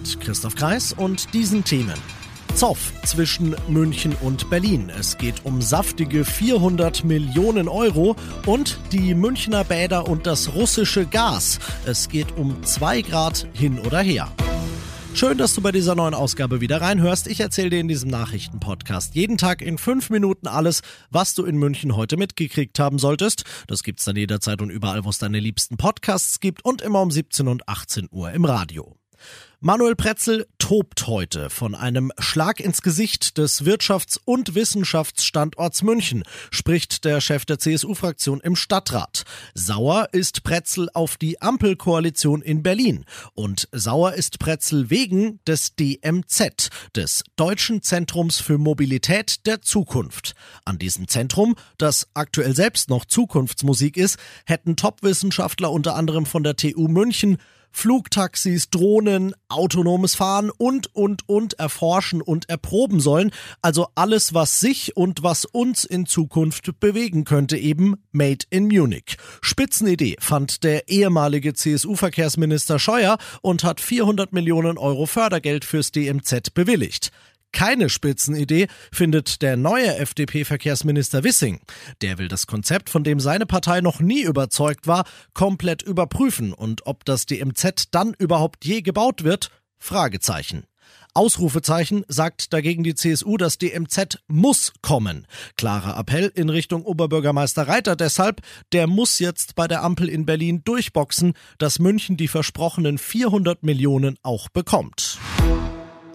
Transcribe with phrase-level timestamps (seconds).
[0.00, 1.94] Mit Christoph Kreis und diesen Themen.
[2.54, 4.90] Zoff zwischen München und Berlin.
[4.98, 11.58] Es geht um saftige 400 Millionen Euro und die Münchner Bäder und das russische Gas.
[11.84, 14.32] Es geht um 2 Grad hin oder her.
[15.12, 17.26] Schön, dass du bei dieser neuen Ausgabe wieder reinhörst.
[17.26, 20.80] Ich erzähle dir in diesem Nachrichtenpodcast jeden Tag in fünf Minuten alles,
[21.10, 23.44] was du in München heute mitgekriegt haben solltest.
[23.66, 27.10] Das gibt's dann jederzeit und überall, wo es deine liebsten Podcasts gibt und immer um
[27.10, 28.96] 17 und 18 Uhr im Radio.
[29.62, 37.04] Manuel Pretzel tobt heute von einem Schlag ins Gesicht des Wirtschafts- und Wissenschaftsstandorts München, spricht
[37.04, 39.24] der Chef der CSU-Fraktion im Stadtrat.
[39.52, 43.04] Sauer ist Pretzel auf die Ampelkoalition in Berlin.
[43.34, 50.32] Und sauer ist Pretzel wegen des DMZ, des Deutschen Zentrums für Mobilität der Zukunft.
[50.64, 56.56] An diesem Zentrum, das aktuell selbst noch Zukunftsmusik ist, hätten Top-Wissenschaftler unter anderem von der
[56.56, 57.36] TU München
[57.70, 63.30] Flugtaxis, Drohnen, autonomes Fahren und, und, und erforschen und erproben sollen.
[63.62, 69.16] Also alles, was sich und was uns in Zukunft bewegen könnte, eben Made in Munich.
[69.40, 77.10] Spitzenidee fand der ehemalige CSU-Verkehrsminister Scheuer und hat 400 Millionen Euro Fördergeld fürs DMZ bewilligt.
[77.52, 81.60] Keine Spitzenidee findet der neue FDP-Verkehrsminister Wissing.
[82.00, 86.86] Der will das Konzept, von dem seine Partei noch nie überzeugt war, komplett überprüfen und
[86.86, 89.50] ob das DMZ dann überhaupt je gebaut wird?
[89.78, 90.64] Fragezeichen.
[91.12, 95.26] Ausrufezeichen sagt dagegen die CSU, das DMZ muss kommen.
[95.56, 100.62] Klarer Appell in Richtung Oberbürgermeister Reiter deshalb, der muss jetzt bei der Ampel in Berlin
[100.64, 105.18] durchboxen, dass München die versprochenen 400 Millionen auch bekommt.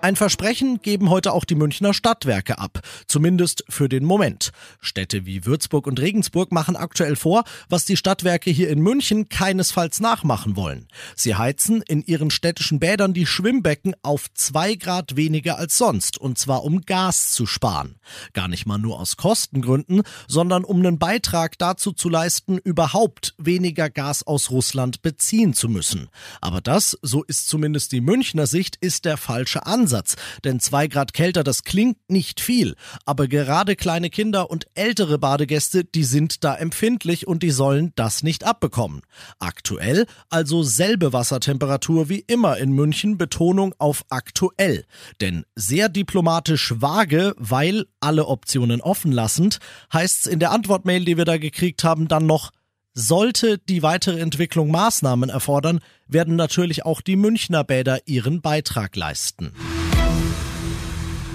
[0.00, 4.52] Ein Versprechen geben heute auch die Münchner Stadtwerke ab, zumindest für den Moment.
[4.80, 9.98] Städte wie Würzburg und Regensburg machen aktuell vor, was die Stadtwerke hier in München keinesfalls
[9.98, 10.86] nachmachen wollen.
[11.16, 16.38] Sie heizen in ihren städtischen Bädern die Schwimmbecken auf zwei Grad weniger als sonst, und
[16.38, 17.96] zwar um Gas zu sparen.
[18.34, 23.90] Gar nicht mal nur aus Kostengründen, sondern um einen Beitrag dazu zu leisten, überhaupt weniger
[23.90, 26.08] Gas aus Russland beziehen zu müssen.
[26.40, 29.88] Aber das, so ist zumindest die Münchner Sicht, ist der falsche Ansatz.
[29.98, 35.18] Ansatz, denn zwei Grad kälter, das klingt nicht viel, aber gerade kleine Kinder und ältere
[35.18, 39.02] Badegäste, die sind da empfindlich und die sollen das nicht abbekommen.
[39.38, 44.84] Aktuell also selbe Wassertemperatur wie immer in München, Betonung auf aktuell.
[45.20, 49.58] Denn sehr diplomatisch vage, weil alle Optionen offen lassend,
[49.92, 52.50] heißt's in der Antwortmail, die wir da gekriegt haben, dann noch
[52.94, 59.52] sollte die weitere Entwicklung Maßnahmen erfordern, werden natürlich auch die Münchner Bäder ihren Beitrag leisten.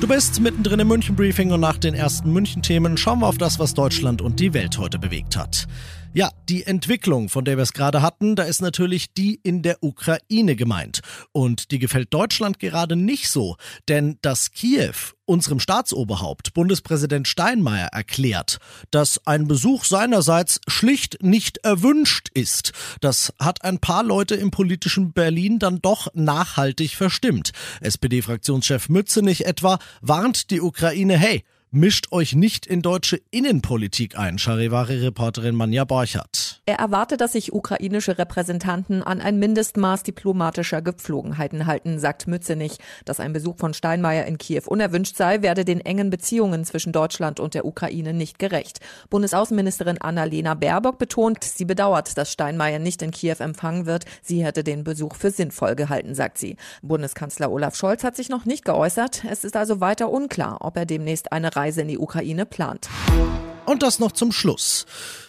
[0.00, 3.36] Du bist mittendrin im München Briefing und nach den ersten München Themen schauen wir auf
[3.36, 5.66] das, was Deutschland und die Welt heute bewegt hat.
[6.12, 9.80] Ja, die Entwicklung, von der wir es gerade hatten, da ist natürlich die in der
[9.80, 11.02] Ukraine gemeint.
[11.30, 13.56] Und die gefällt Deutschland gerade nicht so,
[13.86, 14.92] denn dass Kiew
[15.24, 18.58] unserem Staatsoberhaupt, Bundespräsident Steinmeier, erklärt,
[18.90, 22.72] dass ein Besuch seinerseits schlicht nicht erwünscht ist.
[23.00, 27.52] Das hat ein paar Leute im politischen Berlin dann doch nachhaltig verstimmt.
[27.82, 35.54] SPD-Fraktionschef Mützenich etwa warnt die Ukraine, hey, mischt euch nicht in deutsche Innenpolitik ein, Charivari-Reporterin
[35.54, 36.49] Manja Borchardt.
[36.70, 42.78] Er erwartet, dass sich ukrainische Repräsentanten an ein Mindestmaß diplomatischer Gepflogenheiten halten, sagt Mützenich.
[43.04, 47.40] Dass ein Besuch von Steinmeier in Kiew unerwünscht sei, werde den engen Beziehungen zwischen Deutschland
[47.40, 48.78] und der Ukraine nicht gerecht.
[49.10, 54.04] Bundesaußenministerin Annalena Baerbock betont, sie bedauert, dass Steinmeier nicht in Kiew empfangen wird.
[54.22, 56.54] Sie hätte den Besuch für sinnvoll gehalten, sagt sie.
[56.82, 59.24] Bundeskanzler Olaf Scholz hat sich noch nicht geäußert.
[59.28, 62.88] Es ist also weiter unklar, ob er demnächst eine Reise in die Ukraine plant.
[63.66, 64.86] Und das noch zum Schluss.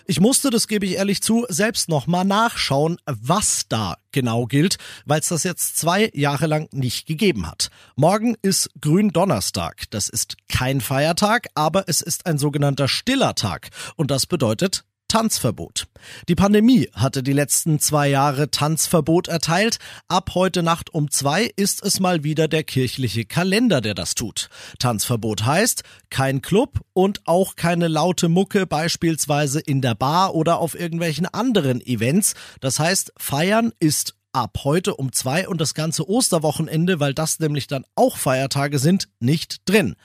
[0.07, 4.77] Ich musste, das gebe ich ehrlich zu, selbst noch mal nachschauen, was da genau gilt,
[5.05, 7.69] weil es das jetzt zwei Jahre lang nicht gegeben hat.
[7.95, 9.83] Morgen ist Gründonnerstag.
[9.91, 13.69] Das ist kein Feiertag, aber es ist ein sogenannter stiller Tag.
[13.95, 15.87] Und das bedeutet Tanzverbot.
[16.29, 19.77] Die Pandemie hatte die letzten zwei Jahre Tanzverbot erteilt.
[20.07, 24.47] Ab heute Nacht um zwei ist es mal wieder der kirchliche Kalender, der das tut.
[24.79, 30.79] Tanzverbot heißt kein Club und auch keine laute Mucke beispielsweise in der Bar oder auf
[30.79, 32.33] irgendwelchen anderen Events.
[32.61, 37.67] Das heißt, feiern ist ab heute um zwei und das ganze Osterwochenende, weil das nämlich
[37.67, 39.97] dann auch Feiertage sind, nicht drin.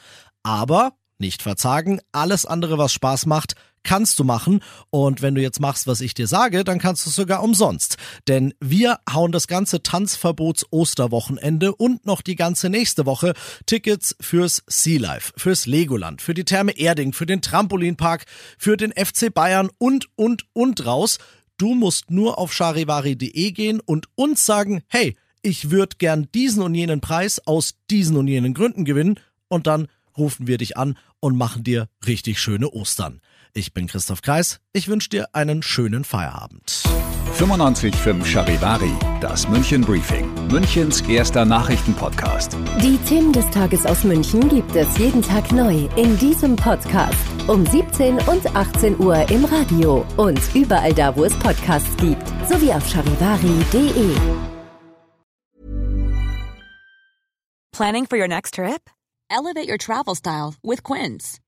[0.42, 3.54] Aber nicht verzagen, alles andere, was Spaß macht,
[3.86, 4.60] kannst du machen.
[4.90, 7.96] Und wenn du jetzt machst, was ich dir sage, dann kannst du es sogar umsonst.
[8.28, 13.32] Denn wir hauen das ganze Tanzverbots Osterwochenende und noch die ganze nächste Woche
[13.64, 18.26] Tickets fürs Sea Life, fürs Legoland, für die Therme Erding, für den Trampolinpark,
[18.58, 21.18] für den FC Bayern und, und, und raus.
[21.56, 26.74] Du musst nur auf charivari.de gehen und uns sagen, hey, ich würde gern diesen und
[26.74, 29.86] jenen Preis aus diesen und jenen Gründen gewinnen und dann
[30.18, 33.20] rufen wir dich an und machen dir richtig schöne Ostern.
[33.56, 34.60] Ich bin Christoph Kreis.
[34.74, 36.82] Ich wünsche dir einen schönen Feierabend.
[37.38, 38.92] 95.5 Charivari,
[39.22, 42.54] das München Briefing, Münchens erster Nachrichtenpodcast.
[42.82, 47.16] Die Themen des Tages aus München gibt es jeden Tag neu in diesem Podcast.
[47.46, 52.70] Um 17 und 18 Uhr im Radio und überall da, wo es Podcasts gibt, sowie
[52.74, 54.16] auf charivari.de.
[57.72, 58.90] Planning for your next trip?
[59.30, 61.40] Elevate your travel style with Quince.